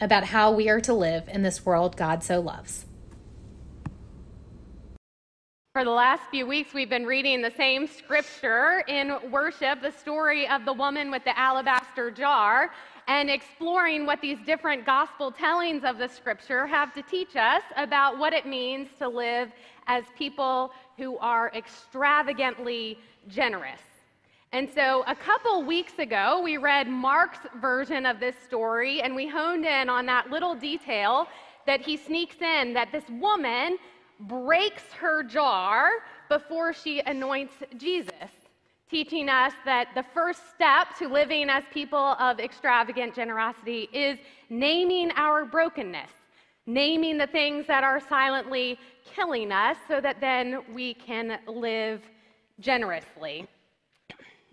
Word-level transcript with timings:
about 0.00 0.24
how 0.24 0.52
we 0.52 0.68
are 0.68 0.80
to 0.80 0.94
live 0.94 1.28
in 1.28 1.42
this 1.42 1.64
world 1.64 1.96
God 1.96 2.22
so 2.22 2.40
loves. 2.40 2.86
For 5.74 5.84
the 5.84 5.90
last 5.90 6.22
few 6.30 6.44
weeks, 6.46 6.74
we've 6.74 6.90
been 6.90 7.06
reading 7.06 7.40
the 7.40 7.52
same 7.56 7.86
scripture 7.86 8.82
in 8.88 9.30
worship, 9.30 9.80
the 9.80 9.92
story 9.92 10.48
of 10.48 10.64
the 10.64 10.72
woman 10.72 11.10
with 11.10 11.22
the 11.22 11.38
alabaster 11.38 12.10
jar, 12.10 12.72
and 13.06 13.30
exploring 13.30 14.04
what 14.04 14.20
these 14.20 14.38
different 14.44 14.84
gospel 14.84 15.30
tellings 15.30 15.84
of 15.84 15.98
the 15.98 16.08
scripture 16.08 16.66
have 16.66 16.92
to 16.94 17.02
teach 17.02 17.36
us 17.36 17.62
about 17.76 18.18
what 18.18 18.32
it 18.32 18.44
means 18.44 18.88
to 18.98 19.08
live 19.08 19.52
as 19.86 20.04
people 20.16 20.72
who 20.96 21.16
are 21.18 21.52
extravagantly 21.54 22.98
generous. 23.28 23.80
And 24.52 24.68
so, 24.74 25.04
a 25.06 25.14
couple 25.14 25.62
weeks 25.62 25.98
ago, 25.98 26.40
we 26.42 26.56
read 26.56 26.88
Mark's 26.88 27.46
version 27.60 28.06
of 28.06 28.18
this 28.18 28.34
story, 28.46 29.02
and 29.02 29.14
we 29.14 29.28
honed 29.28 29.66
in 29.66 29.90
on 29.90 30.06
that 30.06 30.30
little 30.30 30.54
detail 30.54 31.28
that 31.66 31.82
he 31.82 31.98
sneaks 31.98 32.40
in 32.40 32.72
that 32.72 32.90
this 32.90 33.04
woman 33.10 33.76
breaks 34.20 34.84
her 34.94 35.22
jar 35.22 35.90
before 36.30 36.72
she 36.72 37.00
anoints 37.00 37.52
Jesus, 37.76 38.30
teaching 38.90 39.28
us 39.28 39.52
that 39.66 39.88
the 39.94 40.04
first 40.14 40.40
step 40.54 40.96
to 40.98 41.08
living 41.08 41.50
as 41.50 41.62
people 41.70 42.16
of 42.18 42.40
extravagant 42.40 43.14
generosity 43.14 43.90
is 43.92 44.18
naming 44.48 45.12
our 45.16 45.44
brokenness, 45.44 46.10
naming 46.64 47.18
the 47.18 47.26
things 47.26 47.66
that 47.66 47.84
are 47.84 48.00
silently 48.00 48.78
killing 49.14 49.52
us 49.52 49.76
so 49.86 50.00
that 50.00 50.22
then 50.22 50.62
we 50.72 50.94
can 50.94 51.38
live 51.46 52.00
generously. 52.60 53.46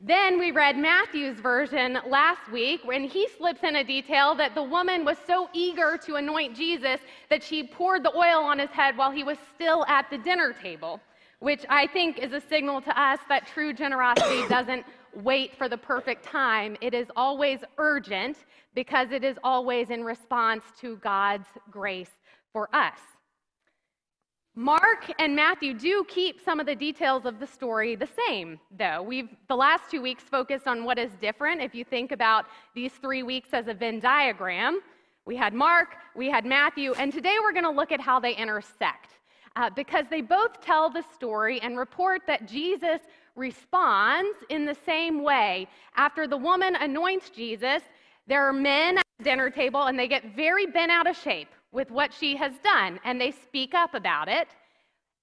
Then 0.02 0.38
we 0.38 0.52
read 0.52 0.78
Matthew's 0.78 1.40
version 1.40 1.98
last 2.08 2.52
week 2.52 2.82
when 2.84 3.06
he 3.06 3.28
slips 3.38 3.64
in 3.64 3.78
a 3.78 3.84
detail 3.84 4.36
that 4.36 4.54
the 4.54 4.62
woman 4.64 5.06
was 5.06 5.18
so 5.26 5.50
eager 5.54 5.98
to 6.06 6.16
anoint 6.16 6.56
Jesus 6.56 7.00
that 7.30 7.42
she 7.42 7.64
poured 7.64 8.04
the 8.04 8.16
oil 8.16 8.44
on 8.44 8.60
his 8.60 8.70
head 8.72 8.98
while 8.98 9.10
he 9.12 9.24
was 9.24 9.38
still 9.56 9.86
at 9.88 10.10
the 10.10 10.18
dinner 10.18 10.54
table, 10.54 11.00
which 11.40 11.66
I 11.70 11.88
think 11.88 12.20
is 12.20 12.34
a 12.34 12.42
signal 12.42 12.82
to 12.82 13.02
us 13.02 13.20
that 13.30 13.48
true 13.48 13.72
generosity 13.74 14.46
doesn't 14.50 14.86
wait 15.16 15.56
for 15.58 15.70
the 15.70 15.78
perfect 15.78 16.26
time. 16.26 16.76
It 16.82 16.94
is 16.94 17.08
always 17.16 17.62
urgent 17.78 18.38
because 18.76 19.12
it 19.12 19.24
is 19.24 19.38
always 19.46 19.90
in 19.92 20.04
response 20.04 20.66
to 20.82 20.98
God's 20.98 21.48
grace 21.72 22.12
for 22.52 22.68
us. 22.76 23.00
Mark 24.58 25.12
and 25.20 25.36
Matthew 25.36 25.74
do 25.74 26.06
keep 26.08 26.40
some 26.44 26.62
of 26.62 26.66
the 26.66 26.76
details 26.76 27.26
of 27.26 27.42
the 27.42 27.48
story 27.48 27.98
the 27.98 28.08
same, 28.26 28.58
though. 28.80 29.02
We've 29.02 29.28
the 29.50 29.56
last 29.56 29.92
two 29.92 30.02
weeks 30.02 30.24
focused 30.24 30.66
on 30.66 30.86
what 30.86 30.98
is 30.98 31.12
different. 31.20 31.62
If 31.62 31.76
you 31.76 31.84
think 31.84 32.14
about 32.14 32.46
these 32.74 32.94
three 32.94 33.22
weeks 33.22 33.50
as 33.52 33.68
a 33.68 33.74
Venn 33.74 34.00
diagram, 34.00 34.80
we 35.26 35.36
had 35.36 35.54
Mark, 35.54 35.98
we 36.16 36.30
had 36.30 36.46
Matthew, 36.46 36.94
and 36.94 37.12
today 37.12 37.36
we're 37.42 37.52
going 37.52 37.66
to 37.66 37.70
look 37.70 37.92
at 37.92 38.00
how 38.00 38.18
they 38.18 38.34
intersect. 38.34 39.10
Uh, 39.58 39.70
because 39.70 40.06
they 40.10 40.22
both 40.22 40.62
tell 40.62 40.90
the 40.90 41.04
story 41.14 41.62
and 41.62 41.78
report 41.78 42.22
that 42.28 42.46
Jesus 42.46 43.02
responds 43.36 44.38
in 44.50 44.66
the 44.66 44.76
same 44.86 45.22
way. 45.22 45.68
After 45.96 46.28
the 46.28 46.38
woman 46.38 46.76
anoints 46.76 47.30
Jesus, 47.30 47.82
there 48.28 48.46
are 48.48 48.54
men 48.54 48.98
at 48.98 49.06
the 49.18 49.24
dinner 49.24 49.50
table 49.50 49.84
and 49.84 50.00
they 50.00 50.08
get 50.08 50.36
very 50.36 50.66
bent 50.66 50.92
out 50.92 51.08
of 51.08 51.18
shape 51.18 51.48
with 51.76 51.92
what 51.92 52.14
she 52.14 52.38
has 52.38 52.54
done, 52.64 53.00
and 53.04 53.20
they 53.20 53.32
speak 53.32 53.74
up 53.74 53.94
about 53.94 54.30
it. 54.30 54.48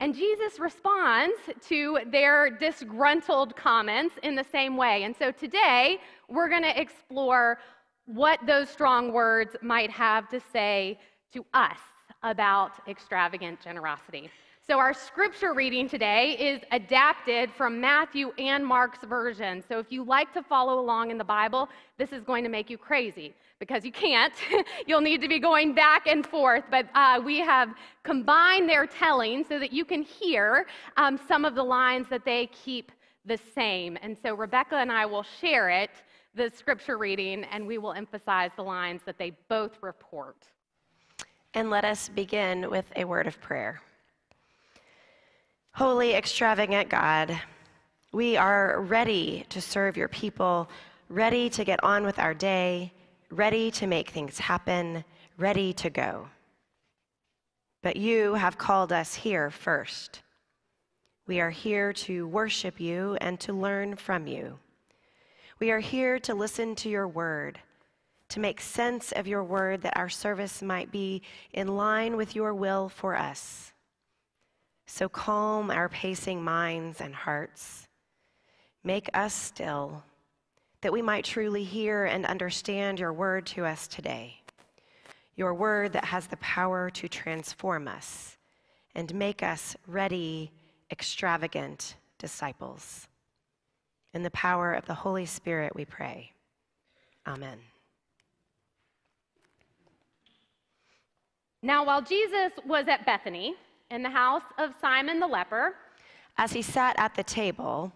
And 0.01 0.15
Jesus 0.15 0.61
responds 0.61 1.39
to 1.69 1.99
their 2.11 2.51
disgruntled 2.51 3.57
comments 3.57 4.17
in 4.23 4.35
the 4.35 4.45
same 4.45 4.77
way. 4.77 5.05
And 5.05 5.17
so 5.17 5.33
today, 5.33 5.99
we're 6.29 6.51
going 6.51 6.63
to 6.63 6.81
explore 6.81 7.59
what 8.05 8.39
those 8.47 8.69
strong 8.69 9.13
words 9.13 9.57
might 9.63 9.91
have 9.91 10.29
to 10.29 10.41
say 10.53 10.99
to 11.33 11.45
us 11.55 11.79
about 12.23 12.73
extravagant 12.87 13.61
generosity. 13.61 14.29
So, 14.65 14.79
our 14.79 14.95
scripture 14.95 15.55
reading 15.55 15.89
today 15.89 16.37
is 16.39 16.61
adapted 16.71 17.51
from 17.51 17.81
Matthew 17.81 18.31
and 18.39 18.65
Mark's 18.65 19.03
version. 19.03 19.61
So, 19.69 19.81
if 19.81 19.91
you 19.91 20.05
like 20.05 20.33
to 20.35 20.43
follow 20.45 20.79
along 20.79 21.11
in 21.11 21.19
the 21.19 21.25
Bible, 21.25 21.69
this 21.99 22.13
is 22.13 22.23
going 22.23 22.45
to 22.45 22.49
make 22.49 22.71
you 22.71 22.79
crazy 22.79 23.35
because 23.59 23.85
you 23.85 23.91
can't. 23.91 24.33
You'll 24.87 25.01
need 25.01 25.21
to 25.21 25.27
be 25.27 25.41
going 25.41 25.75
back 25.75 26.07
and 26.07 26.25
forth. 26.25 26.63
But 26.71 26.87
uh, 26.95 27.21
we 27.25 27.41
have 27.41 27.75
combined 28.05 28.69
their 28.69 28.87
telling 28.87 29.45
so 29.45 29.59
that 29.59 29.73
you 29.73 29.85
can 29.85 30.03
hear 30.03 30.67
um, 30.97 31.19
some 31.27 31.45
of 31.45 31.57
the 31.57 31.65
lines 31.65 32.07
that 32.09 32.25
they 32.25 32.47
keep 32.47 32.93
the 33.25 33.41
same. 33.57 33.99
And 34.01 34.17
so 34.17 34.33
Rebecca 34.37 34.77
and 34.77 34.93
I 34.93 35.07
will 35.07 35.25
share 35.41 35.71
it, 35.71 35.91
the 36.37 36.53
scripture 36.55 36.99
reading, 36.99 37.43
and 37.51 37.67
we 37.67 37.79
will 37.79 37.95
emphasize 37.95 38.53
the 38.55 38.63
lines 38.63 39.01
that 39.07 39.19
they 39.19 39.33
both 39.49 39.77
report. 39.81 40.37
And 41.53 41.69
let 41.69 41.85
us 41.85 42.09
begin 42.09 42.71
with 42.71 42.87
a 42.95 43.05
word 43.05 43.27
of 43.27 43.41
prayer. 43.41 43.81
Holy, 45.75 46.15
extravagant 46.15 46.89
God, 46.89 47.41
we 48.13 48.37
are 48.37 48.81
ready 48.81 49.47
to 49.49 49.61
serve 49.61 49.97
your 49.97 50.09
people, 50.09 50.69
ready 51.09 51.49
to 51.51 51.65
get 51.65 51.83
on 51.83 52.05
with 52.05 52.19
our 52.19 52.35
day 52.35 52.93
ready 53.33 53.71
to 53.71 53.87
make 53.87 54.11
things 54.11 54.39
happen, 54.39 55.05
ready 55.39 55.73
to 55.73 55.89
go. 55.89 56.29
But 57.83 57.97
you 57.97 58.35
have 58.35 58.59
called 58.59 58.93
us 58.93 59.15
here 59.15 59.51
first. 59.51 60.21
We 61.27 61.41
are 61.41 61.51
here 61.51 61.93
to 61.95 62.29
worship 62.29 62.79
you 62.79 63.17
and 63.21 63.41
to 63.41 63.53
learn 63.53 63.97
from 63.97 64.27
you. 64.27 64.59
We 65.59 65.71
are 65.71 65.81
here 65.81 66.19
to 66.21 66.35
listen 66.35 66.75
to 66.77 66.91
your 66.91 67.09
word, 67.09 67.59
to 68.29 68.41
make 68.41 68.61
sense 68.61 69.13
of 69.13 69.27
your 69.27 69.43
word 69.43 69.83
that 69.83 69.97
our 69.97 70.11
service 70.11 70.61
might 70.61 70.93
be 70.93 71.23
in 71.53 71.77
line 71.77 72.17
with 72.17 72.37
your 72.37 72.55
will 72.55 72.89
for 72.89 73.17
us. 73.17 73.72
So 74.95 75.09
calm 75.09 75.71
our 75.71 75.89
pacing 75.89 76.45
minds 76.45 77.01
and 77.01 77.15
hearts. 77.15 77.89
Make 78.85 79.09
us 79.15 79.33
still 79.33 80.05
that 80.83 80.93
we 80.93 81.01
might 81.01 81.25
truly 81.25 81.65
hear 81.65 82.05
and 82.05 82.27
understand 82.27 83.01
your 83.01 83.15
word 83.15 83.47
to 83.47 83.65
us 83.65 83.89
today. 83.89 84.43
Your 85.35 85.55
word 85.55 85.95
that 85.95 86.05
has 86.05 86.27
the 86.27 86.37
power 86.37 86.91
to 86.91 87.09
transform 87.09 87.89
us 87.89 88.37
and 88.95 89.15
make 89.15 89.43
us 89.43 89.75
ready, 89.87 90.53
extravagant 90.91 91.97
disciples. 92.19 93.09
In 94.13 94.23
the 94.23 94.31
power 94.33 94.75
of 94.75 94.85
the 94.85 94.93
Holy 94.93 95.25
Spirit, 95.25 95.75
we 95.75 95.87
pray. 95.87 96.33
Amen. 97.27 97.61
Now, 101.63 101.83
while 101.83 102.03
Jesus 102.03 102.53
was 102.67 102.89
at 102.89 103.07
Bethany 103.07 103.57
in 103.93 104.03
the 104.03 104.11
house 104.11 104.43
of 104.59 104.73
Simon 104.81 105.21
the 105.21 105.27
leper, 105.27 105.75
as 106.39 106.53
he 106.53 106.63
sat 106.63 106.99
at 106.99 107.15
the 107.15 107.23
table, 107.23 107.93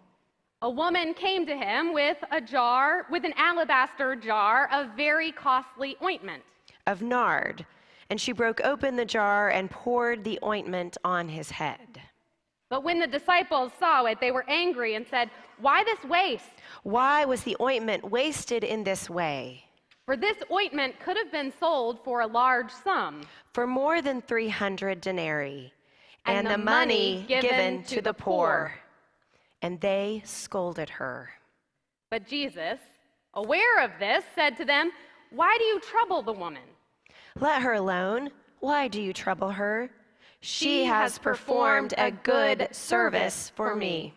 a 0.62 0.70
woman 0.70 1.14
came 1.14 1.46
to 1.46 1.56
him 1.56 1.92
with 1.92 2.18
a 2.30 2.40
jar, 2.40 3.06
with 3.10 3.24
an 3.24 3.32
alabaster 3.36 4.14
jar 4.14 4.68
of 4.72 4.90
very 4.96 5.32
costly 5.32 5.96
ointment. 6.02 6.42
Of 6.86 7.02
nard. 7.02 7.64
And 8.10 8.20
she 8.20 8.32
broke 8.32 8.60
open 8.62 8.96
the 8.96 9.04
jar 9.04 9.48
and 9.48 9.70
poured 9.70 10.22
the 10.22 10.38
ointment 10.44 10.96
on 11.02 11.28
his 11.28 11.50
head. 11.50 12.00
But 12.68 12.84
when 12.84 12.98
the 12.98 13.06
disciples 13.06 13.72
saw 13.78 14.04
it, 14.04 14.20
they 14.20 14.32
were 14.32 14.44
angry 14.48 14.94
and 14.94 15.06
said, 15.06 15.30
Why 15.60 15.82
this 15.84 16.02
waste? 16.04 16.50
Why 16.82 17.24
was 17.24 17.42
the 17.42 17.56
ointment 17.60 18.10
wasted 18.10 18.64
in 18.64 18.84
this 18.84 19.08
way? 19.08 19.64
For 20.04 20.16
this 20.16 20.36
ointment 20.52 21.00
could 21.00 21.16
have 21.16 21.32
been 21.32 21.52
sold 21.58 22.02
for 22.04 22.20
a 22.20 22.26
large 22.26 22.70
sum. 22.70 23.22
For 23.52 23.66
more 23.66 24.00
than 24.02 24.22
300 24.22 25.00
denarii. 25.00 25.72
And, 26.26 26.48
and 26.48 26.60
the, 26.60 26.64
money, 26.64 27.24
given, 27.28 27.50
given, 27.50 27.82
to, 27.84 28.02
the 28.02 28.12
poor. 28.12 28.72
poor 28.72 28.74
and 29.62 29.80
they 29.80 30.22
scolded 30.24 30.88
her. 30.90 31.30
But 32.10 32.26
Jesus, 32.26 32.78
aware 33.34 33.84
of 33.84 33.90
this, 33.98 34.24
said 34.34 34.56
to 34.58 34.64
them, 34.64 34.92
Why 35.30 35.56
do 35.58 35.64
you 35.64 35.80
trouble 35.80 36.22
the 36.22 36.32
woman? 36.32 36.62
Let 37.38 37.62
her 37.62 37.74
alone. 37.74 38.30
Why 38.60 38.88
do 38.88 39.00
you 39.00 39.12
trouble 39.12 39.50
her? 39.50 39.90
She, 40.40 40.64
she 40.64 40.84
has 40.84 41.18
performed 41.18 41.94
a 41.98 42.10
good 42.10 42.68
service 42.70 43.50
for 43.56 43.74
me. 43.74 44.14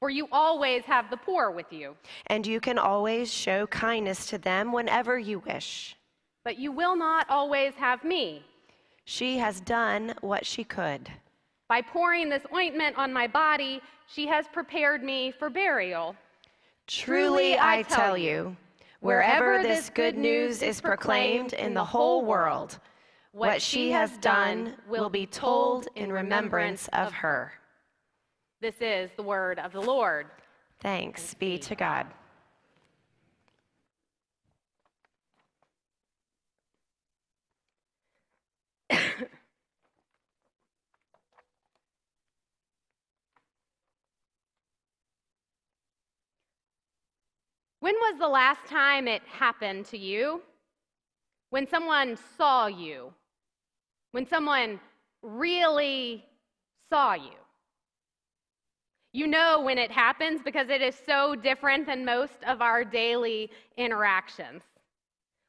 For 0.00 0.10
you 0.10 0.28
always 0.32 0.82
have 0.84 1.10
the 1.10 1.16
poor 1.16 1.50
with 1.50 1.70
you. 1.70 1.94
And 2.26 2.46
you 2.46 2.58
can 2.58 2.78
always 2.78 3.32
show 3.32 3.66
kindness 3.66 4.26
to 4.26 4.38
them 4.38 4.72
whenever 4.72 5.18
you 5.18 5.40
wish. 5.40 5.96
but 6.42 6.58
you 6.58 6.72
will 6.72 6.96
not 6.96 7.28
always 7.28 7.74
have 7.74 8.02
me. 8.02 8.42
She 9.10 9.38
has 9.38 9.60
done 9.62 10.14
what 10.20 10.46
she 10.46 10.62
could. 10.62 11.10
By 11.68 11.82
pouring 11.82 12.28
this 12.28 12.44
ointment 12.54 12.96
on 12.96 13.12
my 13.12 13.26
body, 13.26 13.80
she 14.06 14.28
has 14.28 14.46
prepared 14.46 15.02
me 15.02 15.32
for 15.36 15.50
burial. 15.50 16.14
Truly, 16.86 17.58
I 17.58 17.82
tell 17.82 18.16
you, 18.16 18.56
wherever 19.00 19.64
this 19.64 19.90
good 19.90 20.16
news 20.16 20.62
is 20.62 20.80
proclaimed 20.80 21.54
in 21.54 21.74
the 21.74 21.84
whole 21.84 22.24
world, 22.24 22.78
what 23.32 23.60
she 23.60 23.90
has 23.90 24.16
done 24.18 24.74
will 24.88 25.10
be 25.10 25.26
told 25.26 25.88
in 25.96 26.12
remembrance 26.12 26.88
of 26.92 27.12
her. 27.12 27.52
This 28.60 28.76
is 28.80 29.10
the 29.16 29.24
word 29.24 29.58
of 29.58 29.72
the 29.72 29.82
Lord. 29.82 30.28
Thanks 30.78 31.34
be 31.34 31.58
to 31.58 31.74
God. 31.74 32.06
When 47.90 48.12
was 48.12 48.20
the 48.20 48.28
last 48.28 48.66
time 48.68 49.08
it 49.08 49.20
happened 49.26 49.84
to 49.86 49.98
you? 49.98 50.42
When 51.48 51.66
someone 51.66 52.16
saw 52.38 52.68
you? 52.68 53.12
When 54.12 54.24
someone 54.24 54.78
really 55.22 56.24
saw 56.88 57.14
you? 57.14 57.34
You 59.12 59.26
know 59.26 59.62
when 59.62 59.76
it 59.76 59.90
happens 59.90 60.40
because 60.40 60.68
it 60.68 60.82
is 60.82 60.94
so 61.04 61.34
different 61.34 61.84
than 61.86 62.04
most 62.04 62.44
of 62.46 62.62
our 62.62 62.84
daily 62.84 63.50
interactions. 63.76 64.62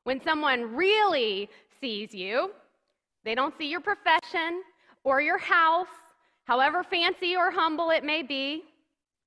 When 0.06 0.20
someone 0.20 0.76
really 0.76 1.48
sees 1.80 2.12
you, 2.12 2.50
they 3.24 3.36
don't 3.36 3.56
see 3.56 3.70
your 3.70 3.82
profession 3.82 4.64
or 5.04 5.22
your 5.22 5.38
house, 5.38 5.96
however 6.46 6.84
fancy 6.84 7.36
or 7.36 7.52
humble 7.52 7.92
it 7.92 8.04
may 8.04 8.24
be. 8.24 8.64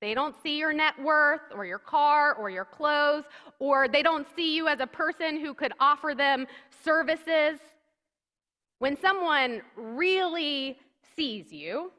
They 0.05 0.13
don't 0.13 0.35
see 0.43 0.59
your 0.59 0.71
net 0.71 0.93
worth 1.01 1.41
or 1.51 1.65
your 1.65 1.79
car 1.79 2.35
or 2.35 2.51
your 2.51 2.63
clothes, 2.63 3.23
or 3.57 3.87
they 3.87 4.03
don't 4.03 4.27
see 4.35 4.55
you 4.55 4.67
as 4.67 4.79
a 4.79 4.85
person 4.85 5.39
who 5.39 5.55
could 5.55 5.73
offer 5.79 6.13
them 6.15 6.45
services. 6.83 7.59
When 8.77 8.95
someone 9.01 9.63
really 9.75 10.77
sees 11.15 11.51
you, 11.51 11.91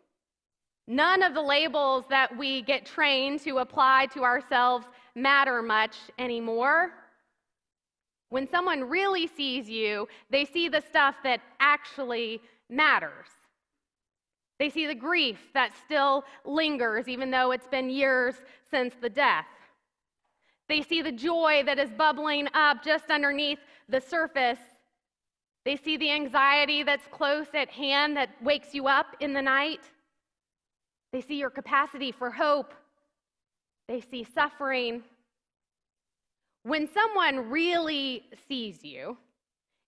none 0.87 1.25
of 1.25 1.35
the 1.35 1.43
labels 1.43 2.05
that 2.08 2.38
we 2.38 2.62
get 2.62 2.87
trained 2.87 3.41
to 3.41 3.58
apply 3.58 4.06
to 4.14 4.23
ourselves 4.23 4.87
matter 5.17 5.61
much 5.61 5.97
anymore. 6.17 6.93
When 8.29 8.49
someone 8.49 8.85
really 8.85 9.26
sees 9.26 9.69
you, 9.69 10.06
they 10.31 10.44
see 10.44 10.69
the 10.69 10.81
stuff 10.88 11.17
that 11.25 11.41
actually 11.58 12.41
matters. 12.70 13.26
They 14.58 14.70
see 14.70 14.87
the 14.87 14.94
grief 14.94 15.38
that 15.55 15.73
still 15.85 16.25
lingers, 16.44 17.08
even 17.08 17.31
though 17.31 17.50
it's 17.50 17.67
been 17.67 17.91
years 17.91 18.35
since 18.70 18.94
the 19.00 19.11
death. 19.11 19.47
They 20.69 20.82
see 20.82 21.03
the 21.03 21.12
joy 21.12 21.62
that 21.67 21.79
is 21.79 21.91
bubbling 21.91 22.49
up 22.55 22.82
just 22.82 23.11
underneath 23.11 23.58
the 23.88 24.00
surface. 24.00 24.58
They 25.64 25.76
see 25.76 25.97
the 25.97 26.11
anxiety 26.11 26.82
that's 26.82 27.06
close 27.08 27.49
at 27.55 27.69
hand 27.69 28.17
that 28.17 28.31
wakes 28.43 28.75
you 28.75 28.87
up 28.87 29.17
in 29.20 29.32
the 29.32 29.43
night. 29.43 29.81
They 31.12 31.20
see 31.20 31.38
your 31.38 31.50
capacity 31.50 32.12
for 32.12 32.31
hope. 32.31 32.73
They 33.88 34.00
see 34.00 34.25
suffering. 34.25 35.03
When 36.62 36.88
someone 36.88 37.50
really 37.50 38.25
sees 38.49 38.82
you, 38.82 39.17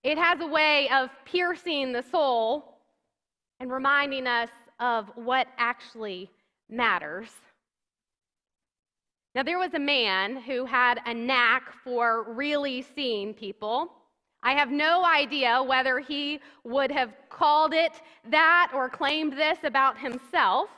it 0.04 0.16
has 0.16 0.40
a 0.40 0.46
way 0.46 0.88
of 0.90 1.10
piercing 1.24 1.92
the 1.92 2.02
soul 2.02 2.77
and 3.60 3.70
reminding 3.70 4.26
us 4.26 4.50
of 4.80 5.10
what 5.16 5.48
actually 5.58 6.30
matters. 6.68 7.30
Now, 9.34 9.42
there 9.42 9.58
was 9.58 9.74
a 9.74 9.78
man 9.78 10.36
who 10.36 10.64
had 10.64 11.00
a 11.06 11.14
knack 11.14 11.72
for 11.84 12.32
really 12.32 12.82
seeing 12.94 13.34
people. 13.34 13.92
I 14.42 14.52
have 14.52 14.70
no 14.70 15.04
idea 15.04 15.62
whether 15.62 15.98
he 15.98 16.40
would 16.64 16.90
have 16.90 17.12
called 17.28 17.74
it 17.74 17.92
that 18.30 18.70
or 18.74 18.88
claimed 18.88 19.32
this 19.32 19.58
about 19.64 19.98
himself, 19.98 20.70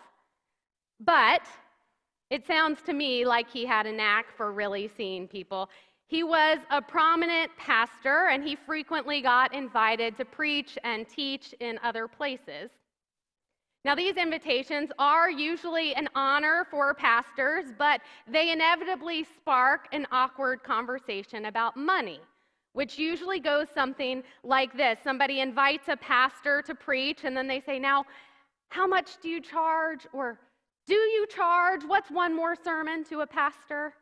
but 0.99 1.43
it 2.31 2.47
sounds 2.47 2.81
to 2.83 2.93
me 2.93 3.25
like 3.25 3.51
he 3.51 3.67
had 3.67 3.87
a 3.87 3.93
knack 3.93 4.27
for 4.37 4.53
really 4.53 4.91
seeing 4.97 5.27
people. 5.27 5.69
He 6.11 6.25
was 6.25 6.59
a 6.71 6.83
prominent 6.83 7.57
pastor, 7.57 8.31
and 8.33 8.43
he 8.43 8.57
frequently 8.57 9.21
got 9.21 9.55
invited 9.55 10.17
to 10.17 10.25
preach 10.25 10.77
and 10.83 11.09
teach 11.09 11.55
in 11.61 11.79
other 11.85 12.09
places. 12.09 12.73
Now, 13.85 13.95
these 13.95 14.17
invitations 14.17 14.91
are 14.99 15.31
usually 15.31 15.95
an 15.95 16.09
honor 16.17 16.67
for 16.69 16.95
pastors, 16.95 17.67
but 17.79 18.01
they 18.27 18.51
inevitably 18.51 19.23
spark 19.23 19.87
an 19.93 20.05
awkward 20.11 20.65
conversation 20.65 21.45
about 21.45 21.77
money, 21.77 22.19
which 22.73 22.99
usually 22.99 23.39
goes 23.39 23.69
something 23.73 24.25
like 24.43 24.77
this 24.77 24.99
Somebody 25.05 25.39
invites 25.39 25.87
a 25.87 25.97
pastor 25.97 26.61
to 26.63 26.75
preach, 26.75 27.21
and 27.23 27.37
then 27.37 27.47
they 27.47 27.61
say, 27.61 27.79
Now, 27.79 28.05
how 28.71 28.85
much 28.85 29.21
do 29.23 29.29
you 29.29 29.41
charge? 29.41 30.09
Or 30.13 30.41
do 30.89 30.95
you 30.95 31.29
charge? 31.29 31.85
What's 31.85 32.11
one 32.11 32.35
more 32.35 32.57
sermon 32.57 33.05
to 33.05 33.21
a 33.21 33.27
pastor? 33.29 33.95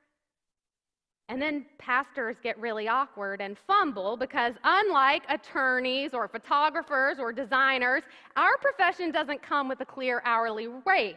And 1.29 1.43
then 1.43 1.67
pastors 1.79 2.37
get 2.43 2.59
really 2.59 2.89
awkward 2.89 3.43
and 3.43 3.59
fumble 3.67 4.17
because, 4.17 4.55
unlike 4.65 5.25
attorneys 5.29 6.15
or 6.15 6.27
photographers 6.27 7.19
or 7.19 7.33
designers, 7.33 8.03
our 8.37 8.57
profession 8.59 9.13
doesn't 9.13 9.43
come 9.43 9.69
with 9.69 9.81
a 9.83 9.85
clear 9.85 10.23
hourly 10.25 10.69
rate. 10.87 11.17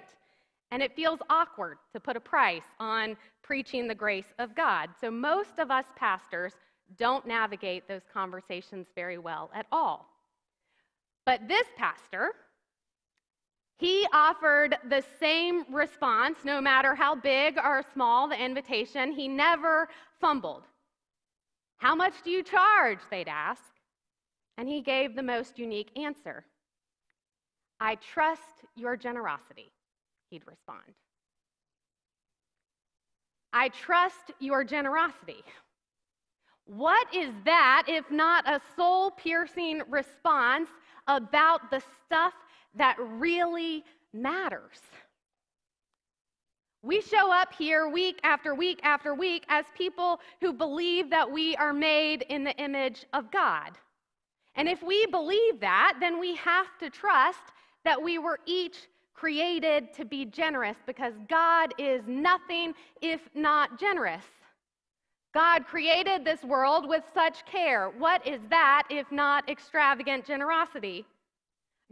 And 0.72 0.84
it 0.84 0.96
feels 0.96 1.20
awkward 1.30 1.78
to 1.94 2.00
put 2.00 2.18
a 2.18 2.20
price 2.20 2.66
on 2.80 3.16
preaching 3.42 3.88
the 3.88 3.96
grace 3.96 4.34
of 4.38 4.54
God. 4.54 4.90
So, 5.00 5.10
most 5.10 5.60
of 5.60 5.72
us 5.72 5.86
pastors 5.96 6.54
don't 6.98 7.26
navigate 7.26 7.88
those 7.88 8.02
conversations 8.14 8.88
very 8.96 9.18
well 9.18 9.50
at 9.56 9.66
all. 9.72 10.10
But 11.26 11.48
this 11.48 11.68
pastor, 11.78 12.34
he 13.82 14.06
offered 14.14 14.78
the 14.90 15.04
same 15.20 15.66
response 15.74 16.38
no 16.46 16.62
matter 16.62 16.94
how 16.94 17.16
big 17.16 17.58
or 17.58 17.84
small 17.94 18.30
the 18.30 18.40
invitation. 18.40 19.12
He 19.12 19.28
never 19.28 19.90
fumbled. 20.20 20.66
How 21.78 21.96
much 21.96 22.14
do 22.24 22.30
you 22.30 22.44
charge? 22.44 23.00
They'd 23.10 23.28
ask. 23.28 23.64
And 24.60 24.70
he 24.70 24.82
gave 24.82 25.16
the 25.16 25.24
most 25.24 25.58
unique 25.58 25.90
answer 25.98 26.46
I 27.80 27.96
trust 27.96 28.62
your 28.76 28.96
generosity, 28.96 29.72
he'd 30.30 30.46
respond. 30.46 30.94
I 33.52 33.70
trust 33.70 34.30
your 34.40 34.64
generosity. 34.64 35.44
What 36.66 37.08
is 37.16 37.34
that 37.46 37.86
if 37.88 38.12
not 38.12 38.48
a 38.48 38.62
soul 38.76 39.10
piercing 39.10 39.82
response 39.90 40.70
about 41.08 41.72
the 41.72 41.82
stuff 42.06 42.34
that 42.76 42.96
really 43.00 43.84
matters. 44.14 44.80
We 46.84 47.02
show 47.02 47.32
up 47.32 47.54
here 47.54 47.88
week 47.90 48.20
after 48.24 48.56
week 48.56 48.80
after 48.84 49.14
week 49.14 49.46
as 49.50 49.66
people 49.78 50.20
who 50.40 50.52
believe 50.52 51.10
that 51.12 51.30
we 51.30 51.56
are 51.58 51.74
made 51.74 52.24
in 52.24 52.44
the 52.44 52.56
image 52.58 53.06
of 53.14 53.32
God. 53.32 53.78
And 54.56 54.68
if 54.68 54.82
we 54.82 55.06
believe 55.06 55.60
that, 55.60 55.98
then 56.00 56.20
we 56.20 56.36
have 56.36 56.78
to 56.80 56.90
trust 56.90 57.54
that 57.86 58.02
we 58.02 58.18
were 58.18 58.40
each 58.46 58.88
created 59.14 59.94
to 59.94 60.06
be 60.06 60.26
generous 60.26 60.78
because 60.88 61.14
God 61.30 61.74
is 61.78 62.02
nothing 62.08 62.74
if 63.02 63.22
not 63.36 63.80
generous. 63.80 64.26
God 65.34 65.66
created 65.66 66.26
this 66.26 66.44
world 66.44 66.90
with 66.90 67.04
such 67.14 67.46
care. 67.46 67.90
What 67.98 68.26
is 68.28 68.42
that 68.50 68.84
if 68.90 69.12
not 69.12 69.48
extravagant 69.48 70.26
generosity? 70.26 71.06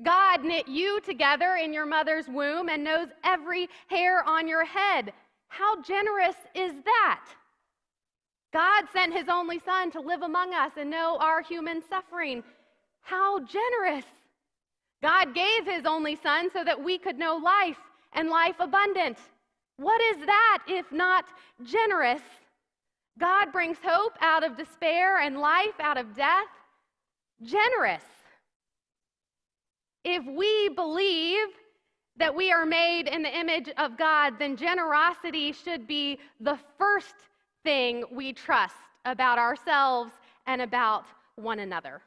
God 0.03 0.43
knit 0.43 0.67
you 0.67 1.01
together 1.01 1.55
in 1.61 1.73
your 1.73 1.85
mother's 1.85 2.27
womb 2.27 2.69
and 2.69 2.83
knows 2.83 3.09
every 3.23 3.69
hair 3.87 4.23
on 4.23 4.47
your 4.47 4.63
head. 4.63 5.11
How 5.47 5.81
generous 5.81 6.35
is 6.55 6.73
that? 6.85 7.25
God 8.53 8.85
sent 8.93 9.13
his 9.13 9.27
only 9.27 9.59
son 9.59 9.91
to 9.91 9.99
live 9.99 10.21
among 10.21 10.53
us 10.53 10.71
and 10.77 10.89
know 10.89 11.17
our 11.19 11.41
human 11.41 11.81
suffering. 11.87 12.43
How 13.01 13.39
generous. 13.39 14.05
God 15.01 15.33
gave 15.33 15.65
his 15.65 15.85
only 15.85 16.15
son 16.15 16.49
so 16.51 16.63
that 16.63 16.83
we 16.83 16.97
could 16.97 17.17
know 17.17 17.35
life 17.35 17.77
and 18.13 18.29
life 18.29 18.55
abundant. 18.59 19.17
What 19.77 20.01
is 20.01 20.25
that 20.25 20.59
if 20.67 20.91
not 20.91 21.25
generous? 21.63 22.21
God 23.19 23.51
brings 23.51 23.77
hope 23.83 24.13
out 24.21 24.43
of 24.43 24.57
despair 24.57 25.19
and 25.19 25.39
life 25.39 25.79
out 25.79 25.97
of 25.97 26.15
death. 26.15 26.47
Generous. 27.43 28.03
If 30.03 30.25
we 30.25 30.69
believe 30.69 31.47
that 32.17 32.35
we 32.35 32.51
are 32.51 32.65
made 32.65 33.07
in 33.07 33.21
the 33.23 33.37
image 33.37 33.69
of 33.77 33.97
God, 33.97 34.33
then 34.39 34.55
generosity 34.57 35.51
should 35.53 35.87
be 35.87 36.19
the 36.39 36.57
first 36.77 37.15
thing 37.63 38.03
we 38.11 38.33
trust 38.33 38.75
about 39.05 39.39
ourselves 39.39 40.11
and 40.45 40.61
about 40.61 41.05
one 41.35 41.59
another. 41.59 42.01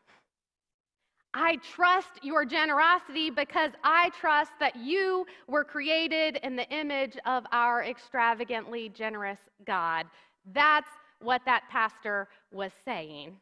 I 1.34 1.56
trust 1.56 2.22
your 2.22 2.44
generosity 2.44 3.30
because 3.30 3.72
I 3.82 4.10
trust 4.20 4.52
that 4.60 4.76
you 4.76 5.24
were 5.48 5.64
created 5.64 6.38
in 6.42 6.56
the 6.56 6.68
image 6.68 7.16
of 7.24 7.44
our 7.52 7.82
extravagantly 7.84 8.90
generous 8.90 9.38
God. 9.64 10.06
That's 10.52 10.90
what 11.20 11.40
that 11.46 11.62
pastor 11.70 12.28
was 12.52 12.72
saying. 12.84 13.36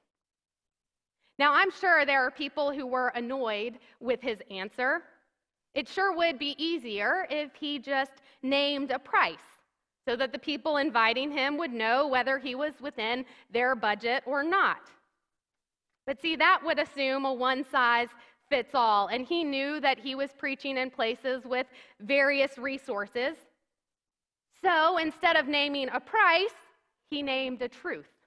Now, 1.40 1.54
I'm 1.54 1.70
sure 1.70 2.04
there 2.04 2.22
are 2.26 2.30
people 2.30 2.70
who 2.70 2.86
were 2.86 3.08
annoyed 3.14 3.78
with 3.98 4.20
his 4.20 4.42
answer. 4.50 5.00
It 5.74 5.88
sure 5.88 6.14
would 6.14 6.38
be 6.38 6.54
easier 6.62 7.26
if 7.30 7.54
he 7.54 7.78
just 7.78 8.12
named 8.42 8.90
a 8.90 8.98
price 8.98 9.38
so 10.06 10.16
that 10.16 10.32
the 10.32 10.38
people 10.38 10.76
inviting 10.76 11.32
him 11.32 11.56
would 11.56 11.72
know 11.72 12.06
whether 12.08 12.38
he 12.38 12.54
was 12.54 12.74
within 12.78 13.24
their 13.50 13.74
budget 13.74 14.22
or 14.26 14.42
not. 14.42 14.90
But 16.06 16.20
see, 16.20 16.36
that 16.36 16.60
would 16.62 16.78
assume 16.78 17.24
a 17.24 17.32
one 17.32 17.64
size 17.64 18.08
fits 18.50 18.74
all, 18.74 19.06
and 19.06 19.24
he 19.24 19.42
knew 19.42 19.80
that 19.80 19.98
he 19.98 20.14
was 20.14 20.34
preaching 20.36 20.76
in 20.76 20.90
places 20.90 21.46
with 21.46 21.66
various 22.00 22.58
resources. 22.58 23.34
So 24.62 24.98
instead 24.98 25.36
of 25.36 25.48
naming 25.48 25.88
a 25.90 26.00
price, 26.00 26.58
he 27.08 27.22
named 27.22 27.62
a 27.62 27.68
truth. 27.68 28.19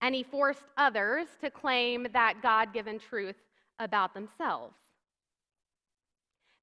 And 0.00 0.14
he 0.14 0.22
forced 0.22 0.62
others 0.76 1.26
to 1.40 1.50
claim 1.50 2.06
that 2.12 2.42
God 2.42 2.72
given 2.72 2.98
truth 2.98 3.36
about 3.78 4.14
themselves. 4.14 4.74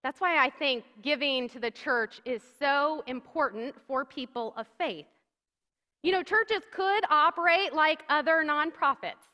That's 0.04 0.22
why 0.22 0.38
I 0.38 0.52
think 0.52 0.84
giving 1.02 1.50
to 1.50 1.60
the 1.60 1.72
church 1.72 2.22
is 2.26 2.42
so 2.60 3.04
important 3.08 3.76
for 3.88 4.06
people 4.06 4.54
of 4.56 4.68
faith. 4.78 5.08
You 6.04 6.12
know, 6.12 6.22
churches 6.22 6.62
could 6.72 7.04
operate 7.10 7.74
like 7.74 8.04
other 8.10 8.44
nonprofits. 8.46 9.26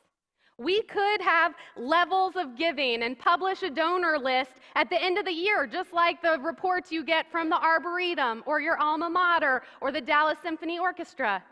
We 0.58 0.84
could 0.84 1.22
have 1.22 1.56
levels 1.76 2.36
of 2.38 2.56
giving 2.56 3.04
and 3.04 3.20
publish 3.20 3.64
a 3.64 3.70
donor 3.70 4.18
list 4.18 4.52
at 4.76 4.90
the 4.90 5.02
end 5.02 5.18
of 5.18 5.26
the 5.26 5.34
year, 5.34 5.68
just 5.68 5.92
like 5.92 6.22
the 6.22 6.40
reports 6.40 6.92
you 6.92 7.04
get 7.04 7.30
from 7.30 7.50
the 7.50 7.58
Arboretum 7.58 8.44
or 8.46 8.62
your 8.62 8.78
alma 8.78 9.10
mater 9.10 9.64
or 9.82 9.92
the 9.92 10.00
Dallas 10.00 10.38
Symphony 10.42 10.80
Orchestra. 10.80 11.44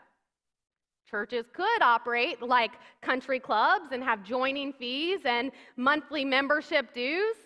Churches 1.08 1.46
could 1.52 1.82
operate 1.82 2.40
like 2.42 2.72
country 3.02 3.40
clubs 3.40 3.86
and 3.92 4.02
have 4.02 4.24
joining 4.24 4.72
fees 4.72 5.20
and 5.24 5.50
monthly 5.76 6.24
membership 6.24 6.92
dues. 6.94 7.36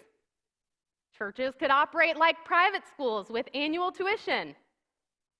Churches 1.16 1.54
could 1.58 1.70
operate 1.70 2.16
like 2.16 2.44
private 2.44 2.82
schools 2.86 3.30
with 3.30 3.48
annual 3.54 3.92
tuition. 3.92 4.54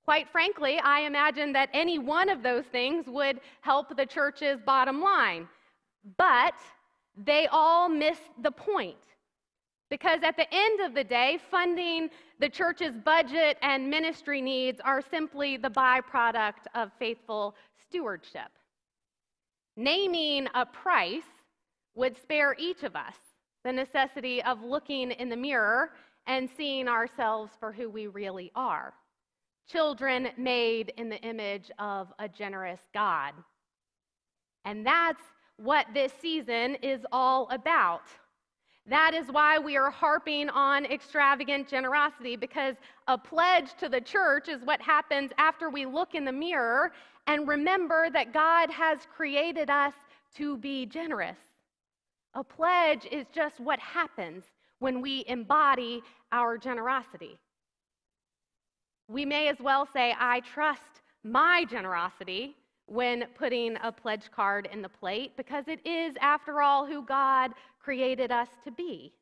Quite 0.05 0.29
frankly, 0.31 0.79
I 0.79 1.01
imagine 1.01 1.53
that 1.55 1.71
any 1.73 1.99
one 1.99 2.29
of 2.29 2.43
those 2.43 2.65
things 2.67 3.07
would 3.07 3.41
help 3.63 3.97
the 3.97 4.07
church's 4.07 4.61
bottom 4.61 5.01
line. 5.01 5.49
But 6.19 6.55
they 7.17 7.47
all 7.51 7.89
miss 7.89 8.19
the 8.43 8.51
point. 8.51 8.97
Because 9.91 10.23
at 10.23 10.37
the 10.37 10.47
end 10.53 10.81
of 10.81 10.95
the 10.95 11.05
day, 11.05 11.39
funding 11.51 12.11
the 12.39 12.49
church's 12.49 12.97
budget 12.97 13.59
and 13.63 13.89
ministry 13.89 14.41
needs 14.43 14.81
are 14.81 15.01
simply 15.01 15.57
the 15.57 15.71
byproduct 15.71 16.67
of 16.75 16.91
faithful 16.99 17.55
stewardship. 17.95 18.51
Naming 19.77 20.49
a 20.55 20.67
price 20.67 21.23
would 21.95 22.17
spare 22.21 22.57
each 22.59 22.83
of 22.83 22.97
us 22.97 23.15
the 23.65 23.73
necessity 23.73 24.43
of 24.43 24.63
looking 24.63 25.13
in 25.13 25.29
the 25.29 25.37
mirror 25.37 25.93
and 26.27 26.49
seeing 26.57 26.89
ourselves 26.89 27.53
for 27.61 27.73
who 27.73 27.89
we 27.89 28.09
really 28.09 28.51
are 28.57 28.95
children 29.71 30.29
made 30.37 30.93
in 30.97 31.09
the 31.09 31.21
image 31.23 31.71
of 31.79 32.13
a 32.19 32.29
generous 32.29 32.81
God. 32.93 33.33
And 34.65 34.87
that's 34.87 35.23
what 35.57 35.87
this 35.95 36.13
season 36.21 36.77
is 36.83 37.01
all 37.13 37.49
about. 37.51 38.03
That 38.87 39.15
is 39.15 39.29
why 39.29 39.59
we 39.59 39.77
are 39.77 39.91
harping 39.91 40.51
on 40.51 40.85
extravagant 40.85 41.69
generosity, 41.69 42.37
because 42.37 42.77
a 43.09 43.17
pledge 43.17 43.75
to 43.79 43.89
the 43.89 44.01
church 44.01 44.49
is 44.49 44.63
what 44.63 44.81
happens 44.83 45.31
after 45.39 45.71
we 45.71 45.87
look 45.87 46.15
in 46.15 46.25
the 46.25 46.33
mirror 46.33 46.93
and 47.27 47.49
remember 47.49 48.11
that 48.11 48.35
God 48.35 48.71
has 48.71 48.99
created 49.17 49.71
us 49.71 49.95
to 50.37 50.59
be 50.59 50.85
generous. 50.85 51.39
A 52.35 52.45
pledge 52.45 53.07
is 53.11 53.27
just 53.33 53.59
what 53.59 53.79
happens 53.79 54.45
when 54.81 55.01
we 55.01 55.25
embody 55.29 56.03
our 56.33 56.59
generosity. 56.59 57.39
We 59.09 59.25
may 59.25 59.49
as 59.49 59.61
well 59.61 59.89
say, 59.91 60.15
I 60.19 60.41
trust 60.41 61.03
my 61.23 61.65
generosity 61.65 62.57
when 62.87 63.25
putting 63.35 63.77
a 63.83 63.91
pledge 63.91 64.31
card 64.31 64.69
in 64.73 64.83
the 64.83 64.89
plate 64.89 65.37
because 65.37 65.65
it 65.69 65.85
is, 65.87 66.15
after 66.21 66.61
all, 66.61 66.87
who 66.87 67.03
God 67.03 67.53
created 67.83 68.31
us 68.31 68.49
to 68.65 68.71
be. 68.71 69.13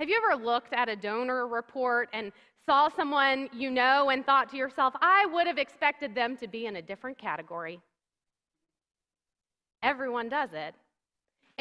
Have 0.00 0.08
you 0.08 0.20
ever 0.26 0.42
looked 0.42 0.72
at 0.72 0.88
a 0.88 0.96
donor 0.96 1.46
report 1.46 2.08
and 2.12 2.32
saw 2.66 2.88
someone 2.88 3.48
you 3.52 3.70
know 3.70 4.10
and 4.10 4.24
thought 4.24 4.50
to 4.50 4.56
yourself, 4.56 4.94
I 5.00 5.26
would 5.26 5.46
have 5.46 5.58
expected 5.58 6.14
them 6.14 6.36
to 6.38 6.48
be 6.48 6.66
in 6.66 6.76
a 6.76 6.82
different 6.82 7.18
category? 7.18 7.80
Everyone 9.82 10.28
does 10.28 10.50
it. 10.52 10.74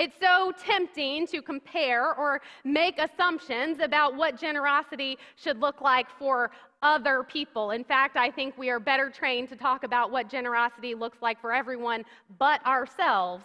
It's 0.02 0.16
so 0.20 0.52
tempting 0.58 1.28
to 1.28 1.44
compare 1.44 2.16
or 2.16 2.42
make 2.64 2.98
assumptions 2.98 3.80
about 3.80 4.16
what 4.16 4.36
generosity 4.36 5.20
should 5.36 5.60
look 5.60 5.80
like 5.80 6.08
for 6.18 6.50
other 6.82 7.22
people. 7.22 7.70
In 7.70 7.84
fact, 7.84 8.18
I 8.18 8.32
think 8.32 8.58
we 8.58 8.72
are 8.72 8.80
better 8.80 9.12
trained 9.12 9.50
to 9.50 9.56
talk 9.56 9.84
about 9.84 10.10
what 10.10 10.28
generosity 10.28 10.96
looks 10.96 11.20
like 11.22 11.40
for 11.40 11.54
everyone 11.54 12.04
but 12.40 12.66
ourselves. 12.66 13.44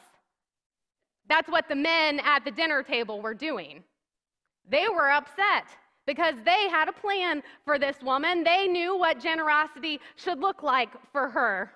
That's 1.29 1.51
what 1.51 1.69
the 1.69 1.77
men 1.77 2.21
at 2.21 2.43
the 2.43 2.51
dinner 2.51 2.83
table 2.83 3.21
were 3.21 3.35
doing. 3.35 3.85
They 4.67 4.87
were 4.89 5.11
upset 5.11 5.67
because 6.07 6.37
they 6.43 6.71
had 6.71 6.89
a 6.89 6.93
plan 6.93 7.43
for 7.67 7.79
this 7.79 8.01
woman. 8.03 8.45
They 8.45 8.67
knew 8.67 8.97
what 8.97 9.21
generosity 9.21 10.01
should 10.15 10.41
look 10.41 10.63
like 10.63 10.89
for 11.13 11.29
her. 11.29 11.71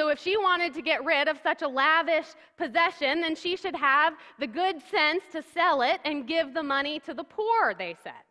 So, 0.00 0.08
if 0.08 0.18
she 0.18 0.38
wanted 0.38 0.72
to 0.72 0.80
get 0.80 1.04
rid 1.04 1.28
of 1.28 1.36
such 1.42 1.60
a 1.60 1.68
lavish 1.68 2.24
possession, 2.56 3.20
then 3.20 3.36
she 3.36 3.54
should 3.54 3.76
have 3.76 4.14
the 4.38 4.46
good 4.46 4.80
sense 4.90 5.22
to 5.30 5.42
sell 5.42 5.82
it 5.82 6.00
and 6.06 6.26
give 6.26 6.54
the 6.54 6.62
money 6.62 7.00
to 7.00 7.12
the 7.12 7.22
poor, 7.22 7.74
they 7.74 7.94
said. 8.02 8.24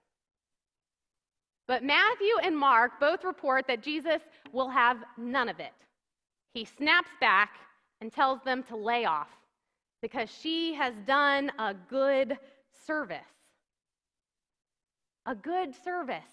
But 1.68 1.84
Matthew 1.84 2.40
and 2.42 2.58
Mark 2.58 2.94
both 3.00 3.24
report 3.24 3.68
that 3.68 3.84
Jesus 3.84 4.20
will 4.52 4.70
have 4.70 4.98
none 5.16 5.48
of 5.48 5.60
it. 5.60 5.76
He 6.56 6.66
snaps 6.66 7.12
back 7.22 7.52
and 8.02 8.12
tells 8.12 8.42
them 8.42 8.64
to 8.64 8.76
lay 8.76 9.06
off 9.06 9.30
because 10.02 10.28
she 10.42 10.74
has 10.74 10.96
done 11.06 11.52
a 11.60 11.76
good 11.88 12.36
service. 12.88 13.20
A 15.28 15.36
good 15.36 15.76
service. 15.84 16.24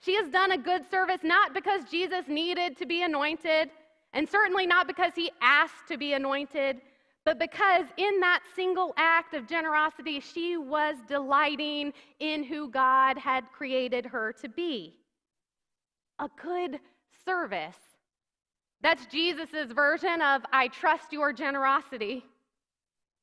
She 0.00 0.16
has 0.16 0.28
done 0.28 0.50
a 0.50 0.58
good 0.58 0.90
service 0.90 1.20
not 1.22 1.54
because 1.54 1.82
Jesus 1.88 2.26
needed 2.26 2.76
to 2.78 2.84
be 2.84 3.04
anointed 3.04 3.70
and 4.12 4.28
certainly 4.28 4.66
not 4.66 4.86
because 4.86 5.12
he 5.14 5.30
asked 5.40 5.88
to 5.88 5.96
be 5.96 6.12
anointed, 6.12 6.80
but 7.24 7.38
because 7.38 7.86
in 7.96 8.20
that 8.20 8.40
single 8.54 8.92
act 8.96 9.34
of 9.34 9.46
generosity, 9.46 10.20
she 10.20 10.56
was 10.56 10.96
delighting 11.08 11.92
in 12.18 12.42
who 12.42 12.68
God 12.68 13.16
had 13.16 13.44
created 13.52 14.04
her 14.06 14.32
to 14.40 14.48
be. 14.48 14.96
A 16.18 16.28
good 16.42 16.80
service. 17.24 17.76
That's 18.82 19.06
Jesus' 19.06 19.70
version 19.72 20.20
of, 20.20 20.42
I 20.52 20.68
trust 20.68 21.12
your 21.12 21.32
generosity. 21.32 22.24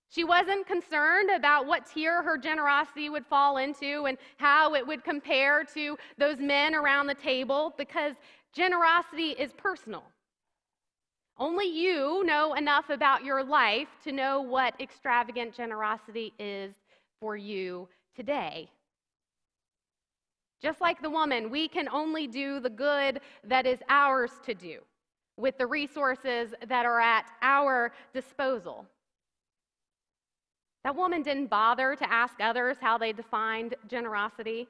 She 0.10 0.24
wasn't 0.24 0.66
concerned 0.66 1.30
about 1.30 1.68
what 1.68 1.86
tier 1.86 2.24
her 2.24 2.38
generosity 2.38 3.10
would 3.10 3.26
fall 3.28 3.58
into 3.58 4.06
and 4.06 4.18
how 4.38 4.74
it 4.74 4.88
would 4.88 5.04
compare 5.04 5.64
to 5.76 5.98
those 6.18 6.40
men 6.40 6.74
around 6.74 7.08
the 7.08 7.14
table 7.14 7.76
because 7.78 8.16
generosity 8.54 9.32
is 9.32 9.52
personal. 9.54 10.04
Only 11.40 11.68
you 11.68 12.24
know 12.26 12.54
enough 12.56 12.90
about 12.90 13.24
your 13.24 13.44
life 13.44 13.88
to 14.04 14.12
know 14.12 14.42
what 14.42 14.80
extravagant 14.82 15.54
generosity 15.54 16.34
is 16.38 16.76
for 17.22 17.38
you 17.38 17.88
today. 18.14 18.70
Just 20.62 20.82
like 20.82 21.02
the 21.02 21.10
woman, 21.10 21.50
we 21.50 21.70
can 21.70 21.88
only 21.88 22.28
do 22.28 22.60
the 22.60 22.70
good 22.70 23.22
that 23.46 23.66
is 23.66 23.80
ours 23.88 24.32
to 24.46 24.54
do 24.54 24.80
with 25.38 25.58
the 25.58 25.66
resources 25.66 26.54
that 26.68 26.86
are 26.86 27.00
at 27.00 27.32
our 27.42 27.94
disposal. 28.14 28.86
That 30.84 30.98
woman 30.98 31.22
didn't 31.22 31.48
bother 31.48 31.96
to 31.96 32.12
ask 32.12 32.36
others 32.42 32.76
how 32.82 32.98
they 32.98 33.14
defined 33.14 33.76
generosity. 33.88 34.68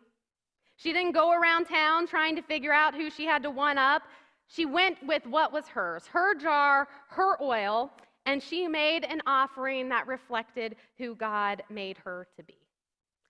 She 0.76 0.94
didn't 0.94 1.14
go 1.14 1.32
around 1.32 1.66
town 1.66 2.06
trying 2.06 2.36
to 2.36 2.44
figure 2.44 2.74
out 2.74 2.94
who 2.94 3.10
she 3.10 3.26
had 3.26 3.42
to 3.42 3.50
one 3.50 3.80
up. 3.80 4.04
She 4.50 4.66
went 4.66 4.98
with 5.06 5.26
what 5.28 5.54
was 5.54 5.68
hers 5.68 6.08
her 6.08 6.36
jar, 6.36 6.88
her 7.10 7.42
oil, 7.42 7.92
and 8.26 8.42
she 8.42 8.68
made 8.68 9.06
an 9.06 9.22
offering 9.26 9.90
that 9.90 10.08
reflected 10.08 10.76
who 10.98 11.16
God 11.16 11.64
made 11.70 11.98
her 12.00 12.28
to 12.36 12.44
be 12.44 12.58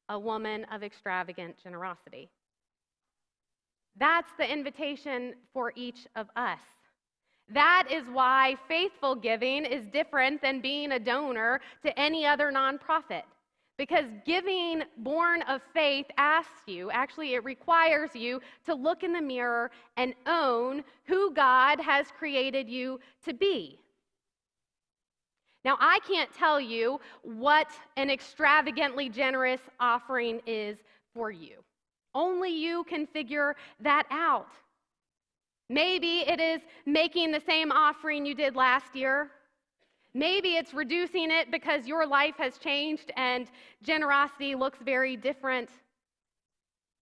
a 0.07 0.17
woman 0.17 0.65
of 0.71 0.81
extravagant 0.81 1.55
generosity. 1.61 2.29
That's 3.97 4.31
the 4.37 4.51
invitation 4.51 5.35
for 5.53 5.71
each 5.75 6.07
of 6.15 6.27
us. 6.35 6.59
That 7.49 7.87
is 7.91 8.05
why 8.07 8.55
faithful 8.67 9.15
giving 9.15 9.65
is 9.65 9.85
different 9.87 10.41
than 10.41 10.61
being 10.61 10.93
a 10.93 10.99
donor 10.99 11.61
to 11.85 11.99
any 11.99 12.25
other 12.25 12.51
nonprofit. 12.51 13.23
Because 13.79 14.07
giving 14.25 14.83
born 14.97 15.41
of 15.43 15.61
faith 15.73 16.05
asks 16.17 16.67
you, 16.67 16.91
actually, 16.91 17.35
it 17.35 17.45
requires 17.45 18.09
you 18.13 18.41
to 18.65 18.75
look 18.75 19.03
in 19.03 19.13
the 19.13 19.21
mirror 19.21 19.71
and 19.95 20.13
own 20.27 20.83
who 21.05 21.33
God 21.33 21.79
has 21.79 22.07
created 22.11 22.67
you 22.67 22.99
to 23.23 23.33
be. 23.33 23.79
Now, 25.63 25.77
I 25.79 25.99
can't 26.05 26.29
tell 26.33 26.59
you 26.59 26.99
what 27.21 27.69
an 27.95 28.09
extravagantly 28.09 29.07
generous 29.07 29.61
offering 29.79 30.41
is 30.45 30.77
for 31.13 31.31
you. 31.31 31.63
Only 32.13 32.49
you 32.49 32.83
can 32.83 33.07
figure 33.07 33.55
that 33.79 34.03
out. 34.11 34.49
Maybe 35.69 36.25
it 36.27 36.41
is 36.41 36.59
making 36.85 37.31
the 37.31 37.41
same 37.45 37.71
offering 37.71 38.25
you 38.25 38.35
did 38.35 38.57
last 38.57 38.93
year. 38.93 39.31
Maybe 40.13 40.55
it's 40.55 40.73
reducing 40.73 41.29
it 41.31 41.51
because 41.51 41.85
your 41.85 42.05
life 42.05 42.35
has 42.37 42.57
changed 42.57 43.11
and 43.15 43.47
generosity 43.83 44.55
looks 44.55 44.79
very 44.83 45.15
different. 45.15 45.69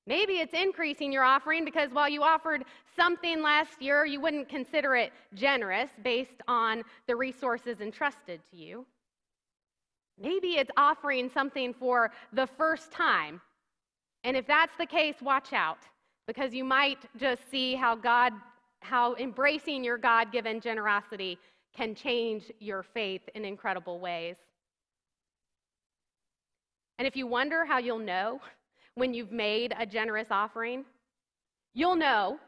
Maybe 0.06 0.34
it's 0.34 0.54
increasing 0.54 1.12
your 1.12 1.24
offering 1.24 1.66
because 1.66 1.92
while 1.92 2.10
you 2.10 2.24
offered 2.24 2.64
something 2.96 3.42
last 3.42 3.82
year, 3.82 4.06
you 4.06 4.20
wouldn't 4.20 4.50
consider 4.50 4.96
it 4.96 5.12
generous 5.34 5.90
based 6.04 6.42
on 6.48 6.84
the 7.08 7.16
resources 7.16 7.82
entrusted 7.82 8.42
to 8.52 8.58
you. 8.58 8.86
Maybe 10.20 10.58
it's 10.58 10.72
offering 10.78 11.30
something 11.30 11.74
for 11.74 12.12
the 12.34 12.48
first 12.48 12.92
time. 12.92 13.40
And 14.24 14.36
if 14.36 14.48
that's 14.48 14.76
the 14.78 14.86
case, 14.86 15.16
watch 15.22 15.54
out 15.54 15.80
because 16.26 16.54
you 16.54 16.64
might 16.64 17.00
just 17.18 17.50
see 17.50 17.76
how 17.76 17.96
God 17.96 18.34
how 18.82 19.16
embracing 19.16 19.84
your 19.84 19.98
God 19.98 20.32
given 20.32 20.62
generosity 20.62 21.40
can 21.77 21.93
change 21.93 22.51
your 22.60 22.81
faith 22.81 23.22
in 23.36 23.46
incredible 23.46 24.00
ways. 24.00 24.36
And 26.98 27.07
if 27.07 27.15
you 27.15 27.27
wonder 27.27 27.63
how 27.65 27.77
you'll 27.77 28.00
know 28.00 28.41
when 28.96 29.13
you've 29.13 29.31
made 29.31 29.75
a 29.77 29.86
generous 29.86 30.27
offering, 30.31 30.84
you'll 31.75 31.96
know. 31.96 32.39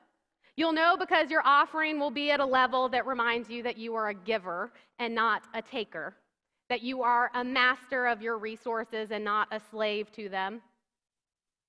You'll 0.58 0.74
know 0.74 0.98
because 0.98 1.30
your 1.30 1.44
offering 1.46 2.00
will 2.00 2.12
be 2.12 2.32
at 2.32 2.40
a 2.40 2.46
level 2.46 2.90
that 2.90 3.06
reminds 3.06 3.50
you 3.50 3.64
that 3.64 3.78
you 3.78 3.96
are 3.96 4.10
a 4.10 4.14
giver 4.14 4.74
and 4.98 5.14
not 5.14 5.44
a 5.54 5.62
taker, 5.62 6.16
that 6.68 6.82
you 6.82 7.04
are 7.04 7.30
a 7.36 7.44
master 7.44 8.08
of 8.08 8.22
your 8.22 8.38
resources 8.38 9.12
and 9.12 9.24
not 9.24 9.48
a 9.52 9.62
slave 9.72 10.12
to 10.14 10.28
them. 10.28 10.62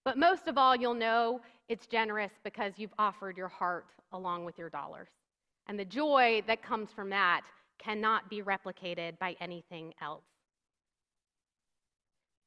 But 0.04 0.16
most 0.16 0.48
of 0.48 0.56
all, 0.56 0.74
you'll 0.74 0.94
know 0.94 1.42
it's 1.68 1.86
generous 1.86 2.32
because 2.42 2.72
you've 2.78 2.94
offered 2.98 3.36
your 3.36 3.48
heart 3.48 3.86
along 4.12 4.44
with 4.44 4.58
your 4.58 4.70
dollars. 4.70 5.10
And 5.70 5.78
the 5.78 5.84
joy 5.84 6.42
that 6.48 6.64
comes 6.64 6.90
from 6.90 7.10
that 7.10 7.42
cannot 7.78 8.28
be 8.28 8.42
replicated 8.42 9.16
by 9.20 9.36
anything 9.40 9.94
else. 10.02 10.24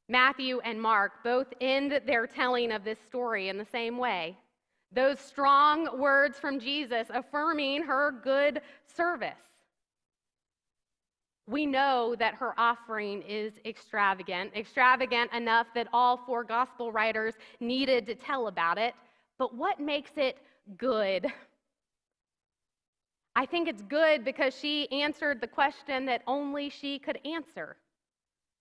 Matthew 0.10 0.60
and 0.60 0.82
Mark 0.82 1.24
both 1.24 1.48
end 1.62 2.02
their 2.06 2.28
telling 2.28 2.74
of 2.74 2.84
this 2.84 3.00
story 3.08 3.48
in 3.48 3.58
the 3.58 3.66
same 3.72 3.98
way. 3.98 4.38
Those 4.92 5.22
strong 5.22 5.98
words 5.98 6.38
from 6.38 6.60
Jesus 6.60 7.08
affirming 7.14 7.84
her 7.84 8.12
good 8.12 8.60
service. 8.94 9.32
We 11.48 11.66
know 11.66 12.18
that 12.20 12.34
her 12.34 12.54
offering 12.60 13.22
is 13.22 13.54
extravagant, 13.64 14.52
extravagant 14.54 15.32
enough 15.32 15.68
that 15.76 15.88
all 15.94 16.18
four 16.18 16.44
gospel 16.44 16.92
writers 16.92 17.36
needed 17.62 18.06
to 18.08 18.16
tell 18.16 18.48
about 18.48 18.78
it. 18.78 18.94
But 19.40 19.56
what 19.56 19.80
makes 19.80 20.12
it 20.18 20.40
good? 20.76 21.32
I 23.36 23.46
think 23.46 23.68
it's 23.68 23.82
good 23.82 24.24
because 24.24 24.56
she 24.56 24.92
answered 24.92 25.42
the 25.42 25.48
question 25.48 26.06
that 26.06 26.22
only 26.28 26.70
she 26.70 27.00
could 27.00 27.20
answer 27.26 27.78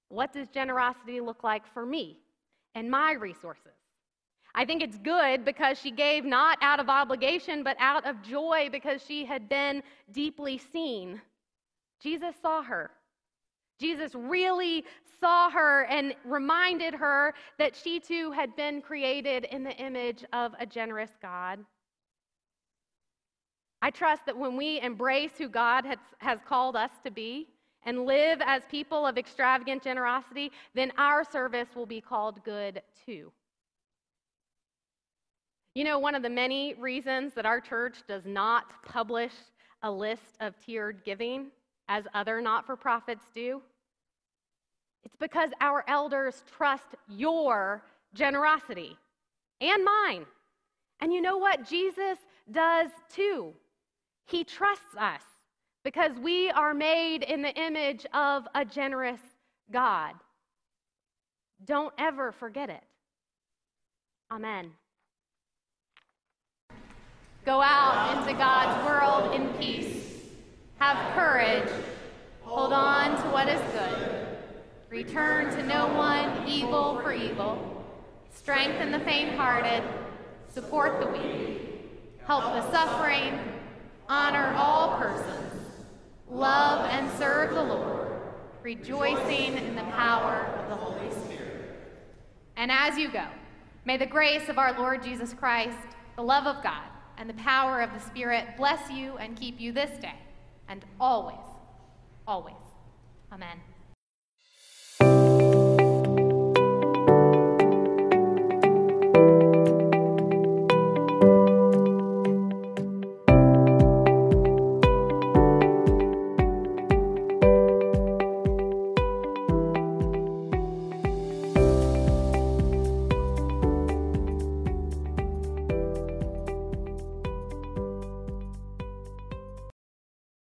What 0.09 0.33
does 0.33 0.49
generosity 0.49 1.21
look 1.21 1.45
like 1.45 1.67
for 1.73 1.85
me 1.85 2.19
and 2.75 2.91
my 2.91 3.13
resources? 3.13 3.73
I 4.55 4.65
think 4.67 4.83
it's 4.83 4.99
good 4.99 5.45
because 5.45 5.79
she 5.79 5.91
gave 5.91 6.25
not 6.25 6.59
out 6.61 6.79
of 6.79 6.91
obligation, 6.91 7.63
but 7.63 7.77
out 7.81 8.07
of 8.07 8.23
joy 8.23 8.69
because 8.71 9.03
she 9.03 9.25
had 9.25 9.49
been 9.49 9.83
deeply 10.13 10.59
seen. 10.59 11.21
Jesus 12.03 12.35
saw 12.43 12.63
her. 12.63 12.91
Jesus 13.81 14.15
really 14.15 14.85
saw 15.21 15.51
her 15.51 15.85
and 15.85 16.15
reminded 16.25 16.95
her 16.95 17.35
that 17.59 17.75
she 17.75 17.99
too 17.99 18.31
had 18.33 18.55
been 18.55 18.83
created 18.83 19.45
in 19.51 19.65
the 19.65 19.75
image 19.77 20.25
of 20.33 20.53
a 20.61 20.67
generous 20.67 21.13
God. 21.23 21.59
I 23.83 23.91
trust 23.91 24.25
that 24.27 24.39
when 24.39 24.57
we 24.57 24.81
embrace 24.81 25.33
who 25.37 25.49
God 25.49 25.85
has, 25.85 25.99
has 26.19 26.39
called 26.49 26.77
us 26.77 26.93
to 27.05 27.11
be 27.11 27.49
and 27.85 28.07
live 28.07 28.41
as 28.41 28.63
people 28.71 29.05
of 29.05 29.19
extravagant 29.19 29.83
generosity, 29.83 30.53
then 30.73 30.93
our 30.97 31.25
service 31.25 31.69
will 31.75 31.85
be 31.85 32.01
called 32.01 32.45
good 32.45 32.81
too. 33.05 33.33
You 35.75 35.83
know, 35.83 35.99
one 35.99 36.15
of 36.15 36.23
the 36.23 36.31
many 36.31 36.75
reasons 36.75 37.35
that 37.35 37.45
our 37.45 37.61
church 37.61 38.05
does 38.07 38.25
not 38.25 38.85
publish 38.85 39.33
a 39.83 39.91
list 39.91 40.37
of 40.39 40.55
tiered 40.65 41.03
giving 41.05 41.49
as 41.89 42.05
other 42.15 42.41
not 42.41 42.65
for 42.65 42.77
profits 42.77 43.25
do, 43.35 43.61
it's 45.03 45.17
because 45.17 45.51
our 45.61 45.85
elders 45.89 46.45
trust 46.57 46.95
your 47.09 47.83
generosity 48.15 48.97
and 49.61 49.85
mine. 49.85 50.25
And 51.01 51.13
you 51.13 51.21
know 51.21 51.39
what? 51.39 51.69
Jesus 51.69 52.19
does 52.53 52.91
too. 53.13 53.53
He 54.27 54.45
trusts 54.45 54.97
us 54.99 55.23
because 55.85 56.13
we 56.19 56.51
are 56.51 56.75
made 56.75 57.23
in 57.23 57.43
the 57.43 57.55
image 57.55 58.07
of 58.15 58.47
a 58.55 58.65
generous 58.65 59.21
God. 59.71 60.15
Don't 61.65 61.93
ever 61.99 62.33
forget 62.33 62.71
it. 62.71 62.83
Amen. 64.31 64.73
Go 67.45 67.61
out 67.61 68.17
into 68.17 68.33
God's 68.39 68.87
world 68.87 69.35
in 69.35 69.49
peace. 69.55 70.21
Have 70.79 71.15
courage. 71.15 71.69
Hold 72.43 72.73
on 72.73 73.17
to 73.23 73.29
what 73.31 73.49
is 73.49 73.61
good. 73.73 74.27
Return 74.91 75.55
to 75.57 75.63
no 75.65 75.89
one 75.89 76.47
evil 76.49 77.01
for 77.03 77.13
evil. 77.13 77.85
Strengthen 78.31 78.93
the 78.93 79.01
faint 79.01 79.35
hearted. 79.37 79.83
Support 80.49 81.01
the 81.01 81.07
weak. 81.09 81.61
Help 82.27 82.45
the 82.45 82.71
suffering 82.71 83.39
honor 84.13 84.53
all 84.59 84.99
persons, 84.99 85.55
love 86.31 86.87
and 86.91 87.11
serve 87.13 87.55
the 87.55 87.63
Lord, 87.63 88.09
rejoicing 88.63 89.57
in 89.57 89.75
the 89.75 89.85
power 89.85 90.55
of 90.59 90.69
the 90.69 90.77
Holy 90.77 91.11
Spirit. 91.25 91.71
And 92.59 92.71
as 92.71 92.99
you 92.99 93.11
go, 93.11 93.25
may 93.87 93.97
the 93.97 94.05
grace 94.05 94.51
of 94.51 94.59
our 94.59 94.79
Lord 94.79 95.03
Jesus 95.03 95.33
Christ, 95.33 95.79
the 96.17 96.23
love 96.23 96.47
of 96.47 96.63
God, 96.63 96.85
and 97.17 97.27
the 97.27 97.35
power 97.35 97.81
of 97.81 97.91
the 97.95 98.01
Spirit 98.01 98.49
bless 98.59 98.91
you 98.91 99.17
and 99.17 99.35
keep 99.35 99.59
you 99.59 99.73
this 99.73 99.99
day 99.99 100.19
and 100.69 100.85
always, 101.01 101.39
always. 102.27 102.55
Amen. 103.33 103.72